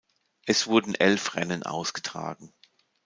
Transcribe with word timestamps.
Es 0.47 0.65
wurden 0.65 0.95
elf 0.95 1.35
Rennen 1.35 1.61
ausgetragen. 1.61 2.51